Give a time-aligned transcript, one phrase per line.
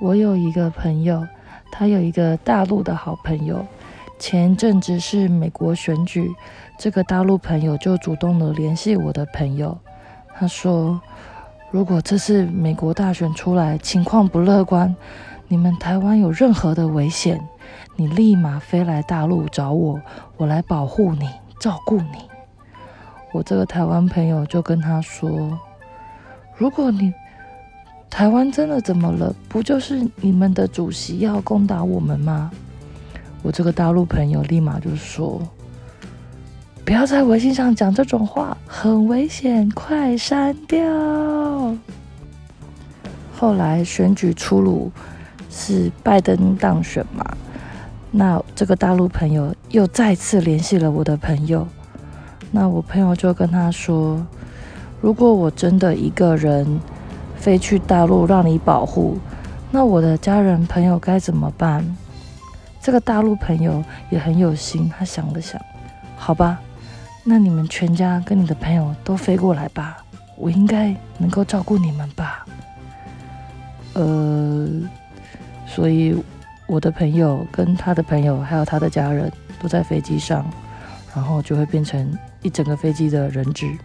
[0.00, 1.26] 我有一个朋友，
[1.72, 3.66] 他有一个大陆的好朋友。
[4.18, 6.32] 前阵子是美国选举，
[6.76, 9.76] 这个大陆朋友就主动的联系我的朋友，
[10.34, 11.00] 他说
[11.70, 14.94] ：“如果这次美国大选出来情况不乐观，
[15.46, 17.40] 你们台湾有任何的危险，
[17.96, 20.00] 你立马飞来大陆找我，
[20.36, 21.28] 我来保护你，
[21.60, 22.28] 照顾你。”
[23.32, 25.58] 我这个台湾朋友就跟他说
[26.56, 27.12] ：“如果你
[28.18, 32.50] 台湾真的怎么了，不就是你们的主席要攻打我们吗？”
[33.44, 35.40] 我这个大陆朋友立马就说
[36.84, 40.84] ：“不要在微信上讲这种话，很危险，快删掉。”
[43.38, 44.90] 后来选举出炉，
[45.48, 47.24] 是拜登当选嘛？
[48.10, 51.64] 那这个大陆朋友又再次联系了我的朋友，
[52.50, 54.26] 那我朋友就跟他说
[55.00, 56.80] ：“如果我真的一个人
[57.38, 59.18] 飞去大陆让你保护，
[59.70, 61.84] 那我的家人朋友该怎么办？”
[62.80, 65.60] 这个大陆朋友也很有心，他想了想，
[66.16, 66.58] 好吧，
[67.24, 69.98] 那你们全家跟你的朋友都飞过来吧，
[70.36, 72.46] 我应该能够照顾你们吧。
[73.94, 74.68] 呃，
[75.66, 76.16] 所以
[76.66, 80.48] 我的朋友跟他的朋友还有他的家人都在飞机上，
[81.14, 83.76] 然后就会变成一整个飞机的人质。